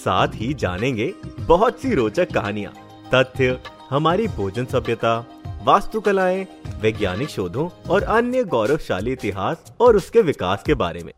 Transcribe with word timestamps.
साथ 0.00 0.34
ही 0.34 0.52
जानेंगे 0.54 1.12
बहुत 1.40 1.80
सी 1.80 1.94
रोचक 1.94 2.32
कहानियाँ, 2.32 2.72
तथ्य, 3.14 3.58
हमारी 3.90 4.26
भोजन 4.28 4.64
सभ्यता, 4.64 5.18
वास्तुकलाएँ, 5.64 6.46
वैज्ञानिक 6.80 7.28
शोधों 7.28 7.68
और 7.90 8.02
अन्य 8.02 8.44
गौरवशाली 8.44 9.12
इतिहास 9.12 9.72
और 9.80 9.96
उसके 9.96 10.22
विकास 10.22 10.62
के 10.62 10.74
बारे 10.74 11.02
में। 11.04 11.12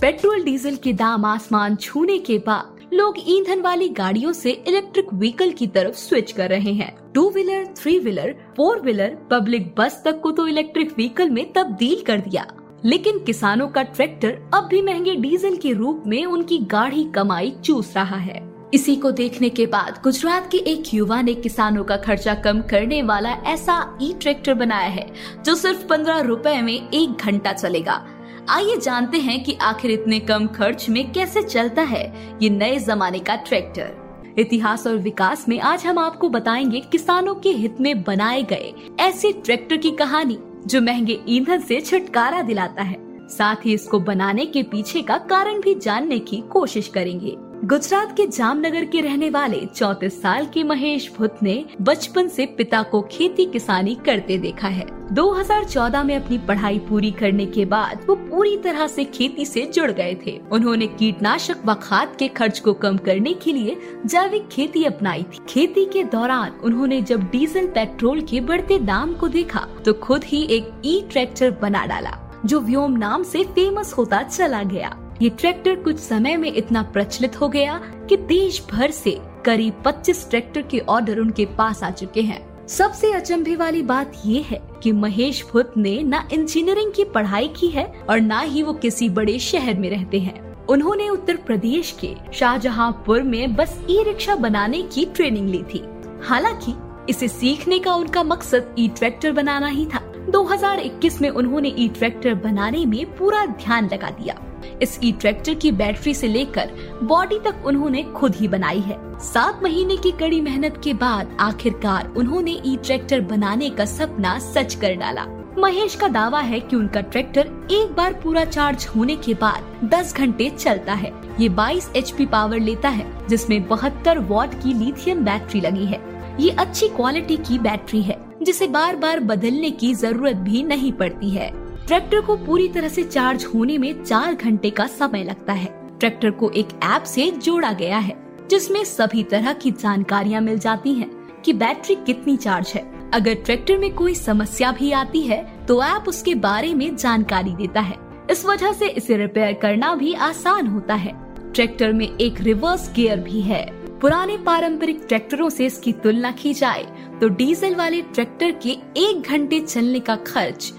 पेट्रोल 0.00 0.42
डीजल 0.42 0.76
के 0.76 0.92
दाम 0.92 1.24
आसमान 1.24 1.76
छूने 1.76 2.18
के 2.18 2.38
बाद, 2.38 2.80
लोग 2.94 3.14
ईंधन 3.26 3.60
वाली 3.60 3.88
गाड़ियों 3.88 4.32
से 4.32 4.50
इलेक्ट्रिक 4.68 5.12
व्हीकल 5.14 5.50
की 5.50 5.66
तरफ़ 5.66 5.94
स्विच 5.94 6.32
कर 6.32 6.48
रहे 6.48 6.72
हैं। 6.72 7.12
Two 7.12 7.28
wheeler, 7.30 7.66
three 7.76 7.98
wheeler, 7.98 8.34
four 8.56 8.80
wheeler, 8.80 9.16
public 9.30 9.74
bus 9.78 10.02
तक 10.04 10.20
को 10.20 10.30
तो 10.30 10.46
इलेक्ट्रिक 10.48 10.92
व्हीकल 10.92 11.30
में 11.30 11.52
तब्दील 11.52 12.02
कर 12.02 12.20
दिया। 12.20 12.46
लेकिन 12.84 13.18
किसानों 13.18 13.68
का 13.68 13.82
ट्रैक्टर 13.82 14.38
अब 14.54 14.64
भी 14.64 14.82
महँगे 14.82 15.14
डीजल 15.14 15.56
के 15.56 15.72
रूप 15.72 16.02
में 16.06 16.24
उनकी 16.26 16.58
गाढ़ी 16.58 17.04
कमाई 17.04 17.50
चूस 17.64 17.92
रहा 17.96 18.16
है। 18.16 18.40
इसी 18.74 18.96
को 18.96 19.10
देखने 19.10 19.48
के 19.48 19.66
बाद 19.66 20.00
गुजरात 20.04 20.48
के 20.52 20.58
एक 20.58 20.94
युवा 20.94 21.20
ने 21.22 21.34
किसानों 21.34 21.84
का 21.84 21.96
खर्चा 21.96 22.34
कम 22.34 22.60
करने 22.60 23.02
वाला 23.02 23.30
ऐसा 23.30 23.98
ई 24.02 24.12
ट्रैक्टर 24.12 24.54
बनाया 24.54 24.88
है, 24.88 25.06
जो 25.44 25.54
सिर्फ़ 25.54 25.86
पंद्रह 25.86 26.20
रुपए 26.20 26.60
में 26.62 26.74
एक 26.74 27.10
घंटा 27.10 27.52
चलेगा। 27.52 28.06
आइए 28.48 28.76
जानते 28.76 29.18
हैं 29.18 29.42
कि 29.44 29.56
आखिर 29.62 29.90
इतने 29.90 30.20
कम 30.20 30.46
खर्च 30.46 30.88
में 30.88 31.12
कैसे 31.12 31.42
चलता 31.42 31.82
है 31.82 32.36
ये 32.42 32.50
नए 32.50 32.78
जमाने 32.78 33.18
का 33.18 33.36
ट्रैक्टर। 33.36 34.34
इतिहास 34.38 34.86
और 34.86 34.96
विकास 34.96 35.48
में 35.48 35.60
आज 35.60 35.84
हम 35.86 35.98
आपको 35.98 36.28
बताएँगे 36.28 36.80
किसानों 36.80 37.34
के 37.34 37.50
हित 37.50 37.80
में 37.80 38.02
बनाए 38.02 38.42
गए 38.42 38.72
ऐसे 39.00 39.32
ट्रैक्टर 39.32 39.76
की 39.76 39.90
कहानी। 39.90 40.38
जो 40.66 40.80
महँगे 40.80 41.20
ईंधन 41.28 41.60
से 41.60 41.80
छुटकारा 41.80 42.42
दिलाता 42.42 42.82
है। 42.82 43.28
साथ 43.28 43.56
ही 43.64 43.74
इसको 43.74 44.00
बनाने 44.00 44.46
के 44.46 44.62
पीछे 44.62 45.02
का 45.02 45.18
कारण 45.18 45.60
भी 45.60 45.74
जानने 45.74 46.18
की 46.18 46.36
कोशिश 46.36 46.88
करेंगे। 46.88 47.36
गुजरात 47.62 48.16
के 48.16 48.26
जामनगर 48.26 48.84
के 48.84 49.00
रहने 49.00 49.28
वाले 49.30 49.58
चौतीस 49.66 50.20
साल 50.22 50.46
के 50.46 50.62
महेश 50.62 51.08
भुत 51.16 51.36
ने 51.42 51.64
बचपन 51.80 52.28
से 52.28 52.46
पिता 52.56 52.82
को 52.82 53.00
खेती 53.10 53.44
किसानी 53.46 53.94
करते 54.06 54.38
देखा 54.38 54.68
है। 54.68 54.86
2014 55.12 56.02
में 56.04 56.14
अपनी 56.16 56.38
पढ़ाई 56.38 56.78
पूरी 56.78 57.10
करने 57.10 57.46
के 57.46 57.64
बाद 57.64 58.04
वो 58.08 58.14
पूरी 58.14 58.56
तरह 58.56 58.86
से 58.86 59.04
खेती 59.04 59.44
से 59.44 59.64
जुड़ 59.66 59.90
गए 59.90 60.16
थे। 60.26 60.36
उन्होंने 60.52 60.86
कीटनाशक 60.88 61.62
व 61.66 61.74
खाद 61.74 62.16
के 62.18 62.28
खर्च 62.30 62.58
को 62.58 62.72
कम 62.74 62.96
करने 62.98 63.34
के 63.34 63.52
लिए 63.52 63.76
जैविक 64.06 64.48
खेती 64.48 64.84
अपनाई 64.84 65.22
थी। 65.22 65.44
खेती 65.48 65.84
के 65.84 66.02
दौरान 66.06 66.58
उन्होंने 66.64 67.00
जब 67.02 67.30
डीजल, 67.30 67.66
पेट्रोल 67.68 68.20
के 68.22 68.40
बढ़ते 68.40 68.78
दाम 68.80 69.14
को 69.14 69.28
देखा 69.28 69.66
तो 69.84 69.92
खुद 70.00 70.24
ही 70.24 70.42
एक 70.48 70.72
ई 70.84 71.00
ट्रैक्टर 71.12 71.50
बना 71.62 71.84
डाला, 71.86 72.18
जो 72.46 72.60
व्योम 72.60 72.98
नाम 72.98 73.22
से 73.22 73.44
फ़ेमस 73.44 73.92
होता 73.92 74.22
चला 74.24 74.62
गया। 74.64 74.96
ये 75.22 75.28
ट्रैक्टर 75.30 75.74
कुछ 75.74 75.98
समय 75.98 76.36
में 76.36 76.52
इतना 76.54 76.82
प्रचलित 76.82 77.40
हो 77.40 77.48
गया 77.48 77.80
कि 78.08 78.16
देश 78.16 78.66
भर 78.70 78.90
से 78.90 79.18
करीब 79.44 79.82
25 79.82 80.30
ट्रैक्टर 80.30 80.62
के 80.62 80.78
ऑर्डर 80.78 81.18
उनके 81.18 81.46
पास 81.46 81.82
आ 81.82 81.90
चुके 81.90 82.22
हैं। 82.22 82.66
सबसे 82.68 83.12
अचंभे 83.12 83.56
वाली 83.56 83.82
बात 83.82 84.12
ये 84.26 84.40
है 84.40 84.60
कि 84.82 84.92
महेश 84.92 85.44
भुत 85.52 85.74
ने 85.76 86.02
न 86.02 86.28
इंजीनियरिंग 86.32 86.92
की 86.92 87.04
पढ़ाई 87.04 87.48
की 87.48 87.68
है 87.68 87.84
और 88.10 88.20
न 88.20 88.40
ही 88.40 88.62
वो 88.62 88.72
किसी 88.72 89.08
बड़े 89.08 89.38
शहर 89.38 89.78
में 89.78 89.90
रहते 89.90 90.20
हैं। 90.20 90.66
उन्होंने 90.66 91.08
उत्तर 91.08 91.36
प्रदेश 91.36 91.96
के 92.00 92.14
शाहजहांपुर 92.32 93.22
में 93.22 93.56
बस 93.56 93.80
ई 93.90 94.02
रिक्शा 94.02 94.34
बनाने 94.34 94.82
की 94.82 95.04
ट्रेनिंग 95.04 95.48
ली 95.48 95.62
थी। 95.74 95.84
हालाँकि 96.22 96.74
इसे 97.10 97.28
सीखने 97.28 97.78
का 97.78 97.94
उनका 97.94 98.22
मकसद 98.22 98.74
ई 98.78 98.88
ट्रैक्टर 98.88 99.32
बनाना 99.32 99.66
ही 99.66 99.86
था। 99.86 100.11
2021 100.30 101.20
में 101.22 101.28
उन्होंने 101.30 101.68
ई 101.68 101.88
ट्रैक्टर 101.88 102.34
बनाने 102.34 102.84
में 102.86 103.04
पूरा 103.16 103.44
ध्यान 103.46 103.88
लगा 103.92 104.10
दिया। 104.10 104.34
इस 104.82 104.98
ई 105.04 105.12
ट्रैक्टर 105.12 105.54
की 105.54 105.72
बैटरी 105.72 106.14
से 106.14 106.28
लेकर 106.28 106.70
बॉडी 107.02 107.38
तक 107.38 107.66
उन्होंने 107.66 108.02
खुद 108.02 108.34
ही 108.34 108.48
बनाई 108.48 108.80
है। 108.80 108.98
सात 109.18 109.60
महीने 109.62 109.96
की 109.96 110.10
कड़ी 110.10 110.40
मेहनत 110.40 110.80
के 110.84 110.94
बाद 110.94 111.36
आखिरकार 111.40 112.12
उन्होंने 112.16 112.50
ई 112.66 112.76
ट्रैक्टर 112.76 113.20
बनाने 113.20 113.70
का 113.70 113.84
सपना 113.84 114.38
सच 114.38 114.74
कर 114.74 114.94
डाला। 114.94 115.26
महेश 115.58 115.94
का 115.94 116.08
दावा 116.08 116.40
है 116.40 116.60
कि 116.60 116.76
उनका 116.76 117.00
ट्रैक्टर 117.00 117.68
एक 117.70 117.94
बार 117.94 118.12
पूरा 118.12 118.44
चार्ज 118.44 118.86
होने 118.96 119.16
के 119.16 119.34
बाद 119.34 119.90
10 119.94 120.14
घंटे 120.16 120.50
चलता 120.50 120.94
है। 120.94 121.12
ये 121.40 121.48
22 121.48 121.90
एचपी 121.96 122.26
पावर 122.26 122.60
लेता 122.60 122.88
है, 122.88 123.06
जिसमें 123.28 123.68
बहत्तर 123.68 124.18
वॉट 124.18 124.54
की 124.54 124.74
लिथियम 124.74 125.24
बैटरी 125.24 125.60
लगी 125.60 125.84
है। 125.84 126.00
ये 126.40 126.50
अच्छी 126.50 126.88
क्वालिटी 126.88 127.36
की 127.38 127.58
बैटरी 127.58 128.02
है, 128.02 128.16
जिसे 128.42 128.66
बार 128.66 128.96
बार 128.96 129.20
बदलने 129.20 129.70
की 129.70 129.92
ज़रूरत 129.94 130.36
भी 130.38 130.62
नहीं 130.62 130.92
पड़ती 130.92 131.30
है। 131.30 131.50
ट्रैक्टर 131.86 132.20
को 132.20 132.36
पूरी 132.36 132.68
तरह 132.68 132.88
से 132.88 133.02
चार्ज 133.04 133.44
होने 133.44 133.78
में 133.78 134.02
चार 134.04 134.34
घंटे 134.34 134.70
का 134.70 134.86
समय 134.88 135.24
लगता 135.24 135.52
है। 135.52 135.66
ट्रैक्टर 135.98 136.30
को 136.30 136.50
एक 136.50 136.68
ऐप 136.84 137.02
से 137.02 137.30
जोड़ा 137.32 137.72
गया 137.72 137.98
है, 137.98 138.16
जिसमें 138.50 138.82
सभी 138.84 139.22
तरह 139.22 139.52
की 139.52 139.70
जानकारियाँ 139.72 140.40
मिल 140.40 140.58
जाती 140.58 140.94
हैं 140.94 141.10
कि 141.44 141.52
बैटरी 141.52 141.94
कितनी 141.96 142.36
चार्ज 142.36 142.72
है। 142.74 142.90
अगर 143.10 143.34
ट्रैक्टर 143.34 143.78
में 143.78 143.92
कोई 143.94 144.14
समस्या 144.14 144.70
भी 144.72 144.90
आती 144.92 145.20
है 145.20 145.44
तो 145.66 145.82
ऐप 145.84 146.08
उसके 146.08 146.34
बारे 146.36 146.72
में 146.74 146.94
जानकारी 146.96 147.52
देता 147.52 147.80
है। 147.80 147.96
इस 148.30 148.44
वजह 148.46 148.72
से 148.72 148.88
इसे 148.88 149.16
रिपेयर 149.16 149.52
करना 149.52 149.94
भी 149.94 150.12
आसान 150.14 150.66
होता 150.66 150.94
है। 150.94 151.14
ट्रैक्टर 151.54 151.92
में 151.92 152.06
एक 152.08 152.40
रिवर्स 152.40 152.90
गियर 152.94 153.20
भी 153.20 153.40
है। 153.40 153.64
पुराने 154.02 154.36
पारंपरिक 154.36 155.04
ट्रैक्टरों 155.08 155.48
से 155.50 155.66
इसकी 155.66 155.92
तुलना 156.02 156.30
की 156.32 156.52
जाए 156.54 156.82
तो 157.20 157.28
डीजल 157.30 157.74
वाले 157.74 158.00
ट्रैक्टर 158.04 158.52
के 158.62 158.70
एक 158.98 159.28
घंटे 159.30 159.60
चलने 159.60 160.00
का 160.00 160.16
खर्च 160.26 160.72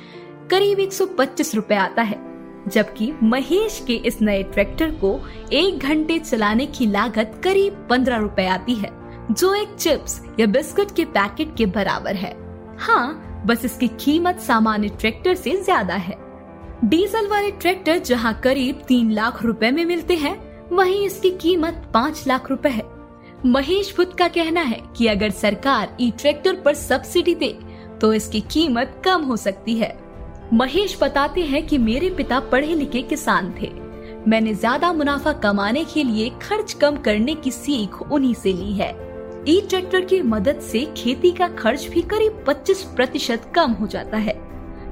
करीब 0.51 0.79
125 0.79 1.53
रुपए 1.55 1.75
आता 1.75 2.01
है, 2.01 2.17
जबकि 2.67 3.11
महेश 3.23 3.81
के 3.87 3.95
इस 4.07 4.21
नए 4.21 4.43
ट्रैक्टर 4.43 4.91
को 4.95 5.19
एक 5.53 5.77
घंटे 5.79 6.19
चलाने 6.19 6.65
की 6.67 6.85
लागत 6.87 7.39
करीब 7.43 7.87
पंद्रह 7.89 8.17
रुपए 8.17 8.45
आती 8.47 8.75
है, 8.75 8.91
जो 9.31 9.53
एक 9.53 9.75
चिप्स 9.75 10.21
या 10.39 10.47
बिस्कुट 10.47 10.95
के 10.95 11.05
पैकेट 11.07 11.55
के 11.57 11.65
बराबर 11.67 12.15
है। 12.15 12.35
हाँ 12.79 13.43
बस 13.47 13.65
इसकी 13.65 13.87
कीमत 13.99 14.39
सामान्य 14.41 14.89
ट्रैक्टर 14.91 15.35
से 15.35 15.55
ज़्यादा 15.57 15.95
है। 15.95 16.17
डीजल 16.85 17.27
वाले 17.29 17.51
ट्रैक्टर 17.53 17.99
जहाँ 17.99 18.39
करीब 18.43 18.83
तीन 18.87 19.11
लाख 19.11 19.43
रुपए 19.43 19.71
में 19.71 19.85
मिलते 19.85 20.15
हैं, 20.15 20.39
वहीं 20.71 21.05
इसकी 21.05 21.29
कीमत 21.37 21.91
पाँच 21.93 22.23
लाख 22.27 22.49
रुपए 22.51 22.69
है। 22.69 22.91
महेश 23.45 23.93
भुत 23.95 24.13
का 24.17 24.27
कहना 24.27 24.61
है 24.61 24.79
कि 24.97 25.07
अगर 25.07 25.29
सरकार 25.29 25.95
ई 26.01 26.09
ट्रैक्टर 26.11 26.55
पर 26.55 26.73
सब्सिडी 26.73 27.33
दे 27.35 27.47
तो 28.01 28.13
इसकी 28.13 28.39
कीमत 28.51 29.01
कम 29.05 29.21
हो 29.21 29.37
सकती 29.37 29.75
है। 29.75 29.95
महेश 30.53 30.97
बताते 31.01 31.41
हैं 31.41 31.65
कि 31.67 31.77
मेरे 31.77 32.09
पिता 32.09 32.39
पढ़े 32.51 32.75
लिखे 32.75 33.01
किसान 33.01 33.53
थे। 33.61 33.71
मैंने 34.27 34.53
ज़्यादा 34.53 34.93
मुनाफा 34.93 35.33
कमाने 35.39 35.83
के 35.83 36.03
लिए 36.03 36.29
खर्च 36.41 36.73
कम 36.73 36.97
करने 36.97 37.35
की 37.35 37.51
सीख 37.51 38.01
उन्हीं 38.01 38.33
से 38.33 38.53
ली 38.53 38.71
है। 38.73 38.89
ई 39.49 39.59
ट्रैक्टर 39.61 40.05
की 40.05 40.21
मदद 40.21 40.59
से 40.61 40.85
खेती 40.97 41.31
का 41.31 41.47
खर्च 41.55 41.87
भी 41.87 42.01
करीब 42.03 42.43
25 42.45 42.83
प्रतिशत 42.95 43.51
कम 43.55 43.71
हो 43.71 43.87
जाता 43.87 44.17
है। 44.17 44.39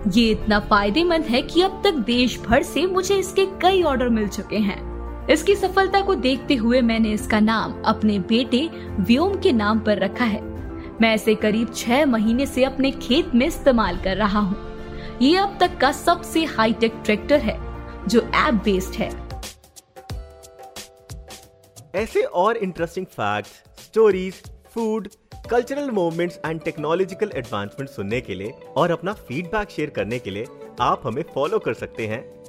ये 0.07 0.29
इतना 0.29 0.59
फ़ायदेमंद 0.59 1.25
है 1.25 1.41
कि 1.41 1.61
अब 1.61 1.81
तक 1.83 2.05
देश 2.05 2.39
भर 2.39 2.63
से 2.63 2.85
मुझे 2.87 3.15
इसके 3.15 3.45
कई 3.61 3.83
ऑर्डर 3.83 4.09
मिल 4.09 4.27
चुके 4.27 4.57
हैं। 4.59 4.90
इसकी 5.29 5.55
सफलता 5.55 6.01
को 6.01 6.15
देखते 6.15 6.55
हुए 6.55 6.81
मैंने 6.81 7.11
इसका 7.13 7.39
नाम 7.39 7.81
अपने 7.85 8.17
बेटे 8.19 8.67
व्योम 8.99 9.37
के 9.41 9.51
नाम 9.51 9.79
पर 9.79 9.99
रखा 9.99 10.25
है। 10.25 10.41
मैं 11.01 11.13
इसे 11.15 11.35
करीब 11.35 11.73
छह 11.75 12.05
महीने 12.05 12.45
से 12.45 12.63
अपने 12.63 12.91
खेत 12.91 13.35
में 13.35 13.45
इस्तेमाल 13.45 13.97
कर 13.97 14.17
रहा 14.17 14.39
हूँ। 14.39 15.17
ये 15.21 15.35
अब 15.37 15.57
तक 15.59 15.77
का 15.77 15.91
सबसे 15.91 16.43
हाईटेक 16.47 17.01
ट्रैक्टर 17.05 17.39
है 17.39 17.57
जो 18.07 18.21
ऐप 18.37 18.61
बेस्ड 18.65 18.95
है। 18.95 19.09
ऐसे 21.95 22.21
और 22.21 22.57
interesting 22.57 23.05
facts, 23.05 23.51
stories 23.79 24.41
food 24.73 25.07
cultural 25.49 25.89
movements 25.91 26.39
and 26.45 26.61
technological 26.61 27.31
advancement 27.35 27.89
सुनने 27.89 28.21
के 28.21 28.35
लिए 28.35 28.53
और 28.77 28.91
अपना 28.91 29.13
फीडबैक 29.13 29.69
शेयर 29.69 29.89
करने 29.89 30.19
के 30.19 30.31
लिए 30.31 30.45
आप 30.81 31.01
हमें 31.05 31.23
फॉलो 31.33 31.59
कर 31.59 31.73
सकते 31.73 32.07
हैं। 32.07 32.23